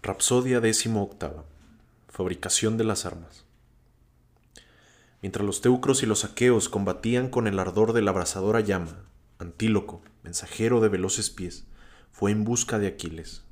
[0.00, 1.42] Rapsodia XVIII.
[2.08, 3.44] Fabricación de las armas.
[5.22, 9.04] Mientras los teucros y los aqueos combatían con el ardor de la abrasadora llama,
[9.40, 11.66] Antíloco, mensajero de veloces pies,
[12.12, 13.42] fue en busca de Aquiles.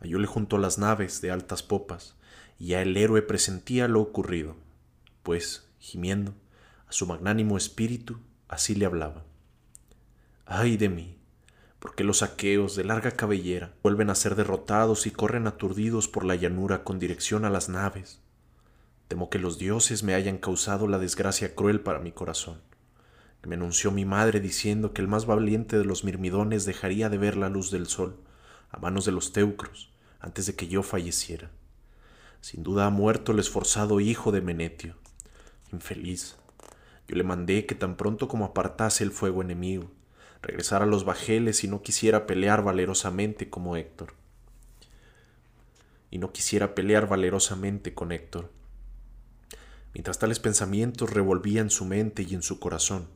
[0.00, 2.16] Hallóle junto a las naves de altas popas,
[2.58, 4.56] y ya el héroe presentía lo ocurrido,
[5.22, 6.32] pues, gimiendo,
[6.88, 9.22] a su magnánimo espíritu así le hablaba.
[10.46, 11.18] ¡Ay de mí!
[11.84, 16.34] Porque los aqueos de larga cabellera vuelven a ser derrotados y corren aturdidos por la
[16.34, 18.22] llanura con dirección a las naves.
[19.06, 22.62] Temo que los dioses me hayan causado la desgracia cruel para mi corazón,
[23.46, 27.36] me anunció mi madre diciendo que el más valiente de los mirmidones dejaría de ver
[27.36, 28.16] la luz del sol
[28.70, 31.50] a manos de los teucros antes de que yo falleciera.
[32.40, 34.94] Sin duda ha muerto el esforzado hijo de Menetio.
[35.70, 36.36] Infeliz.
[37.08, 39.90] Yo le mandé que tan pronto como apartase el fuego enemigo,
[40.44, 44.14] regresar a los bajeles y no quisiera pelear valerosamente como Héctor.
[46.10, 48.50] Y no quisiera pelear valerosamente con Héctor.
[49.94, 53.08] Mientras tales pensamientos revolvían su mente y en su corazón,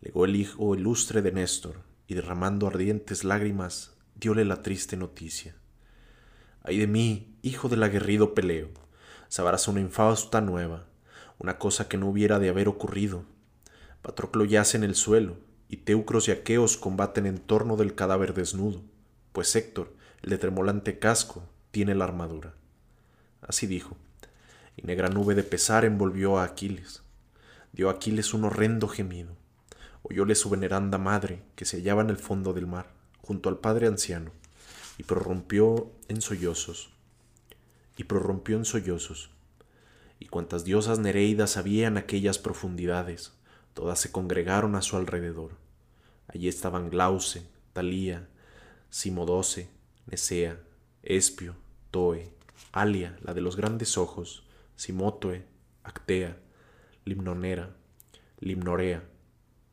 [0.00, 5.54] legó el hijo ilustre de Néstor, y derramando ardientes lágrimas, diole la triste noticia.
[6.62, 8.70] Ay de mí, hijo del aguerrido Peleo,
[9.28, 10.86] sabrás una infausta nueva,
[11.38, 13.24] una cosa que no hubiera de haber ocurrido.
[14.00, 15.36] Patroclo yace en el suelo,
[15.68, 18.82] y teucros y aqueos combaten en torno del cadáver desnudo,
[19.32, 22.54] pues Héctor, el de tremolante casco, tiene la armadura.
[23.42, 23.96] Así dijo,
[24.76, 27.02] y negra nube de pesar envolvió a Aquiles.
[27.72, 29.36] Dio a Aquiles un horrendo gemido.
[30.02, 33.88] Oyóle su veneranda madre, que se hallaba en el fondo del mar, junto al padre
[33.88, 34.30] anciano,
[34.96, 36.90] y prorrumpió en sollozos.
[37.96, 39.30] Y prorrumpió en sollozos.
[40.20, 43.32] Y cuantas diosas nereidas había en aquellas profundidades,
[43.78, 45.52] Todas se congregaron a su alrededor.
[46.26, 48.28] Allí estaban Glauce, Talía,
[48.90, 49.70] Simodoce,
[50.06, 50.60] Nesea,
[51.04, 51.54] Espio,
[51.92, 52.34] Toe,
[52.72, 54.42] Alia, la de los grandes ojos,
[54.74, 55.46] Simotoe,
[55.84, 56.40] Actea,
[57.04, 57.76] Limnonera,
[58.40, 59.04] Limnorea,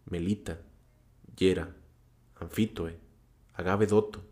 [0.05, 0.59] Melita,
[1.35, 1.75] Yera,
[2.39, 2.99] Anfitoe,
[3.55, 4.23] Agavedoto,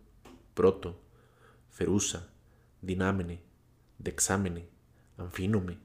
[0.54, 1.00] Proto,
[1.72, 2.30] Ferusa,
[2.80, 3.40] Dinámene,
[3.98, 4.68] Dexámene,
[5.18, 5.78] Anfínome,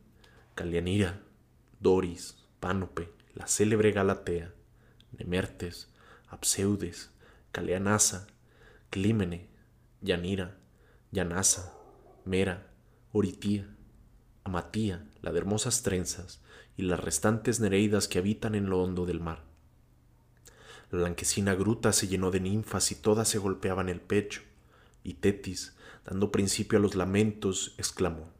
[0.53, 1.23] Calianira,
[1.79, 4.53] Doris, Pánope, la célebre Galatea,
[5.17, 5.89] Nemertes,
[6.27, 7.11] Abseudes,
[7.51, 8.27] Caleanasa,
[8.89, 9.47] Clímene,
[10.01, 10.57] Yanira,
[11.11, 11.73] Yanasa,
[12.25, 12.67] Mera,
[13.11, 13.67] Oritía,
[14.43, 16.41] Amatía, la de hermosas trenzas,
[16.77, 19.43] y las restantes nereidas que habitan en lo hondo del mar.
[20.91, 24.41] La blanquecina gruta se llenó de ninfas y todas se golpeaban el pecho,
[25.03, 25.75] y Tetis,
[26.05, 28.31] dando principio a los lamentos, exclamó,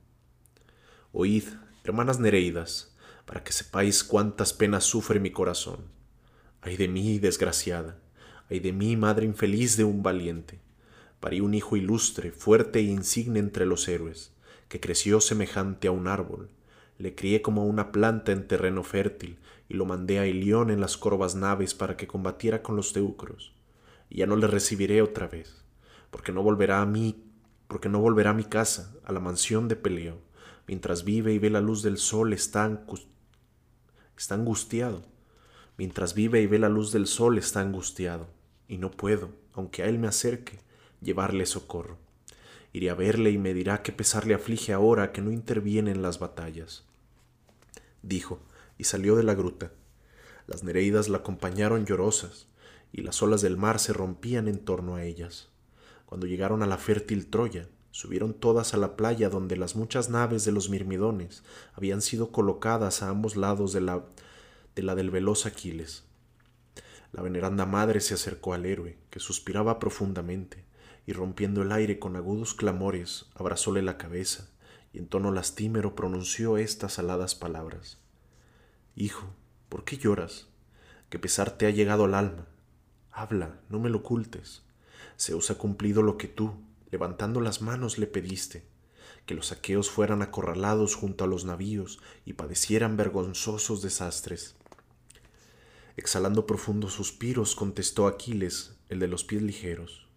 [1.12, 1.44] Oíd,
[1.84, 2.89] hermanas nereidas,
[3.30, 5.86] para que sepáis cuántas penas sufre mi corazón.
[6.62, 8.00] Ay de mí, desgraciada,
[8.50, 10.60] ay de mí, madre infeliz de un valiente.
[11.20, 14.34] Parí un hijo ilustre, fuerte e insigne entre los héroes,
[14.68, 16.50] que creció semejante a un árbol.
[16.98, 19.38] Le crié como a una planta en terreno fértil,
[19.68, 23.54] y lo mandé a Ilión en las corvas naves para que combatiera con los teucros.
[24.10, 25.64] Y ya no le recibiré otra vez,
[26.10, 27.24] porque no volverá a mí,
[27.68, 30.18] porque no volverá a mi casa, a la mansión de Peleo,
[30.66, 32.66] mientras vive y ve la luz del sol está
[34.20, 35.02] Está angustiado.
[35.78, 38.28] Mientras vive y ve la luz del sol está angustiado.
[38.68, 40.60] Y no puedo, aunque a él me acerque,
[41.00, 41.98] llevarle socorro.
[42.74, 46.02] Iré a verle y me dirá qué pesar le aflige ahora que no interviene en
[46.02, 46.84] las batallas.
[48.04, 48.42] Dijo,
[48.78, 49.72] y salió de la gruta.
[50.48, 52.48] Las nereidas la acompañaron llorosas,
[52.92, 55.48] y las olas del mar se rompían en torno a ellas.
[56.06, 60.46] Cuando llegaron a la fértil Troya, Subieron todas a la playa donde las muchas naves
[60.46, 64.04] de los mirmidones habían sido colocadas a ambos lados de la,
[64.76, 66.04] de la del veloz Aquiles.
[67.12, 70.64] La veneranda madre se acercó al héroe, que suspiraba profundamente,
[71.08, 74.48] y rompiendo el aire con agudos clamores, abrazóle la cabeza,
[74.94, 77.98] y en tono lastimero pronunció estas aladas palabras.
[78.96, 79.34] Hijo,
[79.70, 80.48] ¿por qué lloras?
[81.10, 82.46] ¿Qué pesar te ha llegado al alma?
[83.12, 84.62] Habla, no me lo ocultes.
[85.16, 86.54] Se os ha cumplido lo que tú,
[86.92, 88.66] levantando las manos le pediste,
[89.26, 94.56] que los aqueos fueran acorralados junto a los navíos y padecieran vergonzosos desastres.
[95.98, 100.08] Exhalando profundos suspiros, contestó Aquiles, el de los pies ligeros.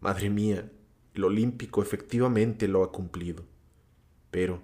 [0.00, 0.72] Madre mía,
[1.14, 3.44] el olímpico efectivamente lo ha cumplido.
[4.30, 4.62] Pero,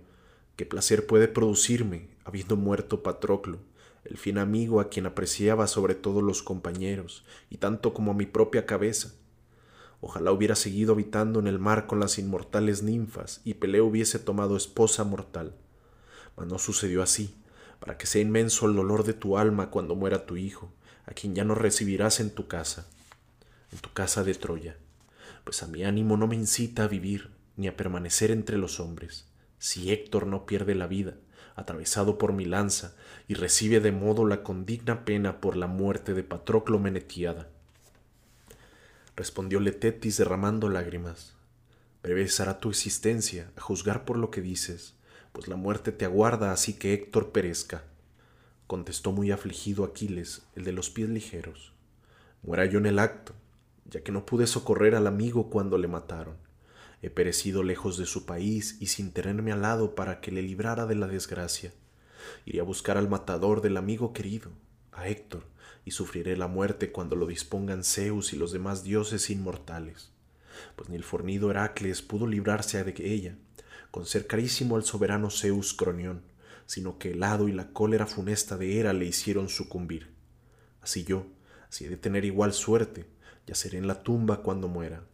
[0.57, 3.61] ¿qué placer puede producirme, habiendo muerto Patroclo,
[4.05, 8.25] el fin amigo a quien apreciaba sobre todos los compañeros, y tanto como a mi
[8.25, 9.15] propia cabeza?
[10.01, 14.57] Ojalá hubiera seguido habitando en el mar con las inmortales ninfas y Peleo hubiese tomado
[14.57, 15.55] esposa mortal.
[16.37, 17.35] Mas no sucedió así,
[17.81, 20.73] para que sea inmenso el dolor de tu alma cuando muera tu hijo,
[21.07, 22.87] a quien ya no recibirás en tu casa,
[23.73, 24.77] en tu casa de Troya.
[25.45, 29.27] Pues a mi ánimo no me incita a vivir, ni a permanecer entre los hombres,
[29.59, 31.15] si Héctor no pierde la vida,
[31.57, 32.95] atravesado por mi lanza,
[33.27, 37.49] y recibe de modo la condigna pena por la muerte de Patroclo Menetiada.
[39.19, 41.35] Respondióle Tetis derramando lágrimas.
[42.05, 44.95] Breve será tu existencia, a juzgar por lo que dices,
[45.33, 47.83] pues la muerte te aguarda así que Héctor perezca.
[48.69, 51.73] Contestó muy afligido Aquiles, el de los pies ligeros.
[52.45, 53.35] Muera yo en el acto,
[53.87, 56.37] ya que no pude socorrer al amigo cuando le mataron.
[57.03, 60.87] He perecido lejos de su país y sin tenerme al lado para que le librara
[60.87, 61.73] de la desgracia.
[62.45, 64.53] Iré a buscar al matador del amigo querido,
[64.93, 65.43] a Héctor,
[65.89, 70.13] y sufriré la muerte cuando lo dispongan Zeus y los demás dioses inmortales
[70.77, 73.37] pues ni el fornido Heracles pudo librarse de ella,
[73.91, 76.23] con ser carísimo al soberano Zeus Cronión,
[76.67, 80.13] sino que el hado y la cólera funesta de Hera le hicieron sucumbir.
[80.83, 81.27] Así yo,
[81.71, 83.07] si he de tener igual suerte,
[83.47, 85.05] yaceré en la tumba cuando muera,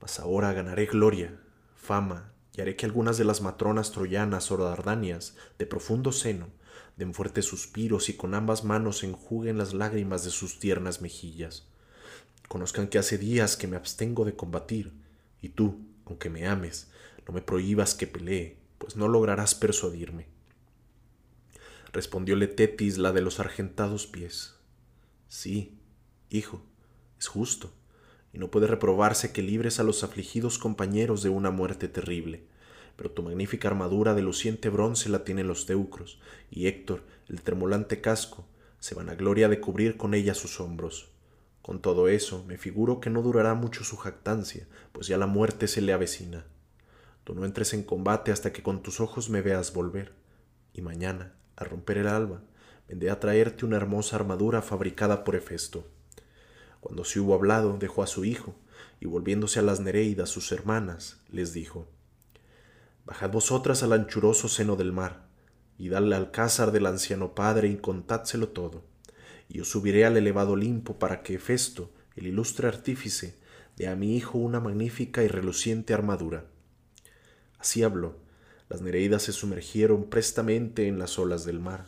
[0.00, 1.38] mas ahora ganaré gloria,
[1.74, 6.48] fama, y haré que algunas de las matronas troyanas o dardanias, de profundo seno,
[6.96, 11.66] den fuertes suspiros y con ambas manos enjuguen las lágrimas de sus tiernas mejillas
[12.50, 14.92] conozcan que hace días que me abstengo de combatir,
[15.40, 16.90] y tú, aunque me ames,
[17.24, 20.26] no me prohíbas que pelee, pues no lograrás persuadirme.
[21.92, 24.56] Respondióle Tetis la de los argentados pies.
[25.28, 25.78] Sí,
[26.28, 26.60] hijo,
[27.20, 27.72] es justo,
[28.32, 32.48] y no puede reprobarse que libres a los afligidos compañeros de una muerte terrible.
[33.00, 36.20] Pero tu magnífica armadura de luciente bronce la tienen los teucros,
[36.50, 38.44] y Héctor, el tremolante casco,
[38.78, 41.08] se van a gloria de cubrir con ella sus hombros.
[41.62, 45.66] Con todo eso, me figuro que no durará mucho su jactancia, pues ya la muerte
[45.66, 46.44] se le avecina.
[47.24, 50.12] Tú no entres en combate hasta que con tus ojos me veas volver,
[50.74, 52.42] y mañana, al romper el alba,
[52.86, 55.86] vendré a traerte una hermosa armadura fabricada por Hefesto.
[56.82, 58.54] Cuando se hubo hablado, dejó a su hijo,
[59.00, 61.88] y volviéndose a las Nereidas, sus hermanas, les dijo,
[63.04, 65.26] Bajad vosotras al anchuroso seno del mar,
[65.78, 68.90] y dadle al alcázar del anciano padre y contádselo todo
[69.50, 73.34] y yo subiré al elevado Olimpo para que Festo, el ilustre artífice,
[73.76, 76.44] dé a mi hijo una magnífica y reluciente armadura.
[77.58, 78.16] Así habló.
[78.68, 81.84] Las Nereidas se sumergieron prestamente en las olas del mar,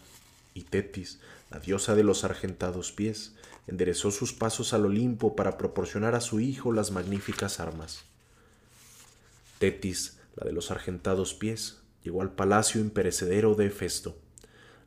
[0.54, 1.20] y Tetis,
[1.50, 3.36] la diosa de los argentados pies,
[3.68, 8.04] enderezó sus pasos al Olimpo para proporcionar a su hijo las magníficas armas.
[9.60, 14.18] Tetis, la de los argentados pies, llegó al palacio imperecedero de Festo.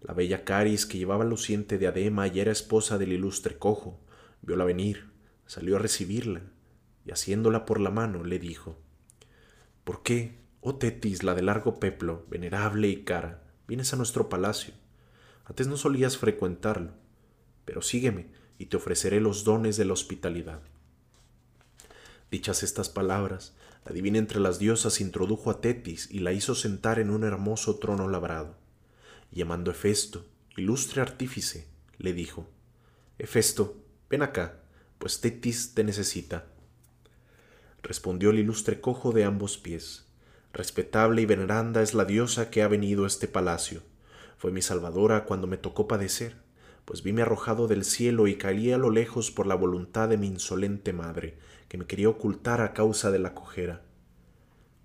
[0.01, 3.99] La bella Caris, que llevaba luciente diadema y era esposa del ilustre cojo,
[4.41, 5.09] viola venir,
[5.45, 6.41] salió a recibirla,
[7.05, 8.77] y haciéndola por la mano le dijo,
[9.83, 14.73] ¿Por qué, oh Tetis, la de largo peplo, venerable y cara, vienes a nuestro palacio?
[15.45, 16.93] Antes no solías frecuentarlo,
[17.65, 18.27] pero sígueme
[18.57, 20.61] y te ofreceré los dones de la hospitalidad.
[22.31, 26.99] Dichas estas palabras, la divina entre las diosas introdujo a Tetis y la hizo sentar
[26.99, 28.65] en un hermoso trono labrado
[29.35, 31.67] llamando a Hefesto, ilustre artífice,
[31.97, 32.47] le dijo,
[33.19, 33.75] Hefesto,
[34.09, 34.61] ven acá,
[34.97, 36.45] pues Tetis te necesita.
[37.83, 40.05] Respondió el ilustre cojo de ambos pies,
[40.53, 43.81] respetable y veneranda es la diosa que ha venido a este palacio.
[44.37, 46.37] Fue mi salvadora cuando me tocó padecer,
[46.85, 50.27] pues vime arrojado del cielo y caí a lo lejos por la voluntad de mi
[50.27, 51.37] insolente madre,
[51.75, 53.81] que me quería ocultar a causa de la cojera.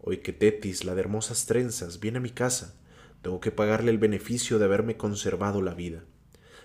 [0.01, 2.75] Hoy que Tetis, la de hermosas trenzas, viene a mi casa,
[3.23, 6.03] tengo que pagarle el beneficio de haberme conservado la vida.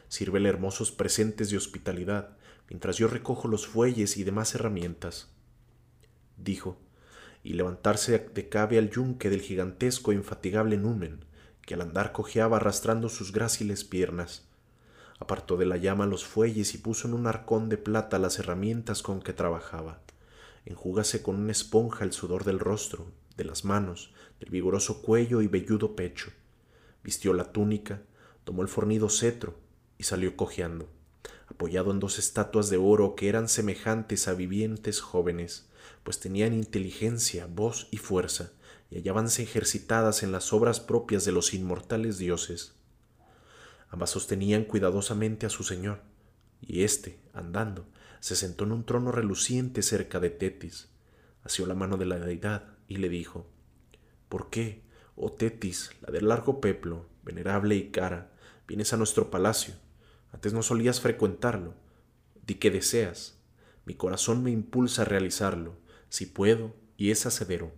[0.08, 2.38] Sírvele hermosos presentes de hospitalidad,
[2.70, 5.30] mientras yo recojo los fuelles y demás herramientas.
[6.38, 6.80] Dijo,
[7.44, 11.24] y levantarse de cabe al yunque del gigantesco e infatigable Numen,
[11.62, 14.48] que al andar cojeaba arrastrando sus gráciles piernas.
[15.20, 19.04] Apartó de la llama los fuelles y puso en un arcón de plata las herramientas
[19.04, 20.02] con que trabajaba.
[20.66, 25.48] Enjúgase con una esponja el sudor del rostro, de las manos, del vigoroso cuello y
[25.48, 26.32] velludo pecho
[27.06, 28.02] vistió la túnica,
[28.44, 29.56] tomó el fornido cetro
[30.00, 30.90] y salió cojeando,
[31.48, 35.70] apoyado en dos estatuas de oro que eran semejantes a vivientes jóvenes,
[36.04, 38.54] pues tenían inteligencia, voz y fuerza,
[38.90, 42.74] y hallábanse ejercitadas en las obras propias de los inmortales dioses.
[43.90, 46.02] Ambas sostenían cuidadosamente a su señor,
[46.60, 47.86] y éste, andando,
[48.26, 50.90] se sentó en un trono reluciente cerca de Tetis,
[51.44, 53.46] asió la mano de la deidad y le dijo,
[54.30, 54.82] ¿Por qué,
[55.16, 58.32] Oh Tetis, la del largo peplo, venerable y cara,
[58.68, 59.76] vienes a nuestro palacio.
[60.34, 61.76] Antes no solías frecuentarlo.
[62.48, 63.38] Di que deseas.
[63.86, 65.78] Mi corazón me impulsa a realizarlo,
[66.10, 67.74] si puedo, y es hacedero.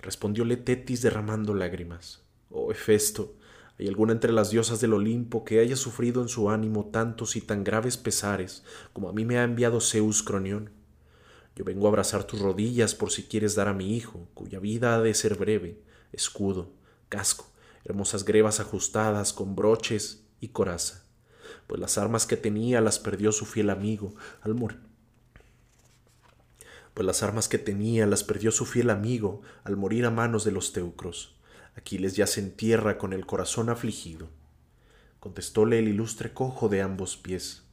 [0.00, 2.22] Respondióle Tetis derramando lágrimas.
[2.48, 3.36] Oh Hefesto,
[3.78, 7.40] ¿hay alguna entre las diosas del Olimpo que haya sufrido en su ánimo tantos y
[7.40, 10.70] tan graves pesares como a mí me ha enviado Zeus Cronión?
[11.56, 14.94] Yo vengo a abrazar tus rodillas por si quieres dar a mi hijo, cuya vida
[14.94, 15.80] ha de ser breve,
[16.12, 16.72] escudo,
[17.08, 17.46] casco,
[17.84, 21.04] hermosas grebas ajustadas con broches y coraza,
[21.66, 24.80] pues las armas que tenía las perdió su fiel amigo al morir.
[26.92, 30.52] Pues las armas que tenía las perdió su fiel amigo al morir a manos de
[30.52, 31.36] los teucros.
[31.76, 34.28] Aquiles yace en tierra con el corazón afligido.
[35.20, 37.64] Contestóle el ilustre cojo de ambos pies.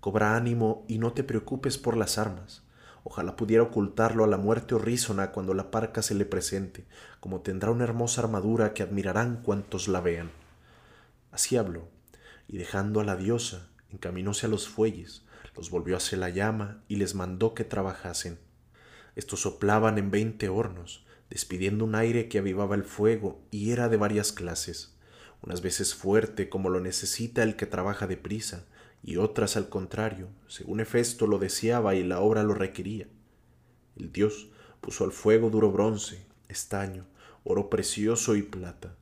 [0.00, 2.62] Cobra ánimo y no te preocupes por las armas
[3.10, 6.84] Ojalá pudiera ocultarlo a la muerte horrísona cuando la parca se le presente,
[7.20, 10.30] como tendrá una hermosa armadura que admirarán cuantos la vean.
[11.32, 11.88] Así habló,
[12.48, 15.24] y dejando a la diosa, encaminóse a los fuelles,
[15.56, 18.38] los volvió hacia la llama y les mandó que trabajasen.
[19.16, 23.96] Estos soplaban en veinte hornos, despidiendo un aire que avivaba el fuego y era de
[23.96, 24.96] varias clases,
[25.42, 28.66] unas veces fuerte como lo necesita el que trabaja deprisa,
[29.02, 33.06] y otras al contrario, según Hefesto lo deseaba y la obra lo requería.
[33.96, 34.48] El dios
[34.80, 37.06] puso al fuego duro bronce, estaño,
[37.44, 38.96] oro precioso y plata.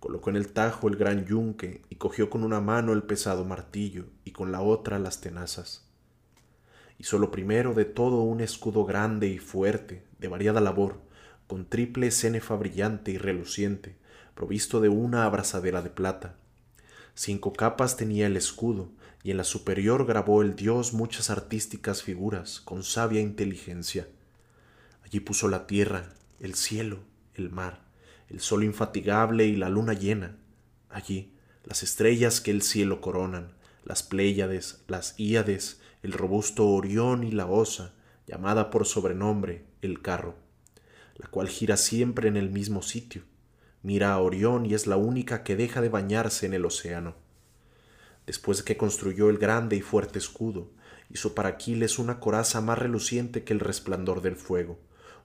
[0.00, 4.06] Colocó en el tajo el gran yunque y cogió con una mano el pesado martillo
[4.24, 5.88] y con la otra las tenazas.
[6.98, 11.00] Hizo lo primero de todo un escudo grande y fuerte, de variada labor,
[11.46, 13.96] con triple cenefa brillante y reluciente,
[14.34, 16.36] provisto de una abrazadera de plata.
[17.14, 18.90] Cinco capas tenía el escudo,
[19.22, 24.06] y en la superior grabó el dios muchas artísticas figuras con sabia inteligencia.
[25.04, 26.10] Allí puso la tierra,
[26.40, 26.98] el cielo,
[27.34, 27.84] el mar,
[28.28, 30.36] el sol infatigable y la luna llena.
[30.90, 31.32] Allí
[31.64, 37.46] las estrellas que el cielo coronan, las Pléyades, las Íades, el robusto Orión y la
[37.46, 37.94] Osa,
[38.26, 40.36] llamada por sobrenombre el carro,
[41.16, 43.22] la cual gira siempre en el mismo sitio.
[43.82, 47.16] Mira a Orión y es la única que deja de bañarse en el océano
[48.26, 50.70] después de que construyó el grande y fuerte escudo,
[51.10, 54.78] hizo para Aquiles una coraza más reluciente que el resplandor del fuego,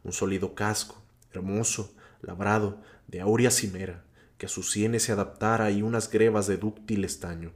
[0.04, 1.02] un sólido casco,
[1.34, 4.04] hermoso, labrado, de áurea cimera,
[4.38, 7.52] que a sus sienes se adaptara y unas grebas de dúctil estaño.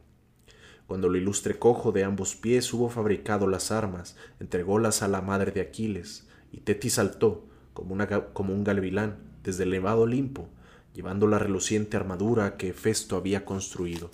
[0.87, 5.51] Cuando el ilustre cojo de ambos pies hubo fabricado las armas, entrególas a la madre
[5.51, 10.47] de Aquiles, y Tetis saltó, como, un galvilán, desde el elevado Olimpo,
[10.93, 14.09] llevando la reluciente armadura que Festo había construido.